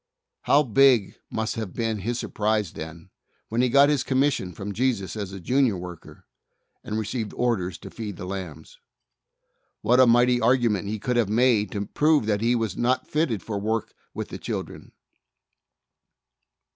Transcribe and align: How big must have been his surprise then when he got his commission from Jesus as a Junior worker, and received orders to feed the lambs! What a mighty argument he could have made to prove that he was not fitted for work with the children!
How 0.45 0.63
big 0.63 1.13
must 1.29 1.53
have 1.57 1.73
been 1.73 1.99
his 1.99 2.17
surprise 2.17 2.73
then 2.73 3.11
when 3.49 3.61
he 3.61 3.69
got 3.69 3.87
his 3.87 4.01
commission 4.03 4.51
from 4.51 4.73
Jesus 4.73 5.15
as 5.15 5.31
a 5.31 5.39
Junior 5.39 5.77
worker, 5.77 6.25
and 6.83 6.97
received 6.97 7.35
orders 7.35 7.77
to 7.77 7.91
feed 7.91 8.17
the 8.17 8.25
lambs! 8.25 8.79
What 9.83 9.99
a 9.99 10.07
mighty 10.07 10.41
argument 10.41 10.87
he 10.87 10.97
could 10.97 11.17
have 11.17 11.29
made 11.29 11.69
to 11.73 11.85
prove 11.85 12.25
that 12.25 12.41
he 12.41 12.55
was 12.55 12.75
not 12.75 13.07
fitted 13.07 13.43
for 13.43 13.59
work 13.59 13.93
with 14.11 14.29
the 14.29 14.39
children! 14.39 14.91